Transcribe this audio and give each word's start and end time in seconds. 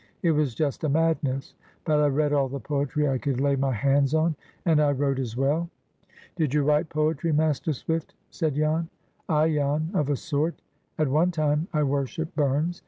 It 0.23 0.31
was 0.31 0.55
just 0.55 0.83
a 0.83 0.89
madness. 0.89 1.53
But 1.85 1.99
I 1.99 2.07
read 2.07 2.33
all 2.33 2.47
the 2.49 2.59
poetry 2.59 3.07
I 3.07 3.19
could 3.19 3.39
lay 3.39 3.55
my 3.55 3.71
hands 3.71 4.15
on, 4.15 4.35
and 4.65 4.81
I 4.81 4.93
wrote 4.93 5.19
as 5.19 5.37
well." 5.37 5.69
"Did 6.35 6.55
you 6.55 6.63
write 6.63 6.89
poetry, 6.89 7.31
Master 7.31 7.71
Swift?" 7.71 8.15
said 8.31 8.55
Jan. 8.55 8.89
"Ay, 9.29 9.53
Jan, 9.53 9.91
of 9.93 10.09
a 10.09 10.15
sort. 10.15 10.59
At 10.97 11.07
one 11.07 11.29
time 11.29 11.67
I 11.71 11.83
worshipped 11.83 12.35
Burns. 12.35 12.79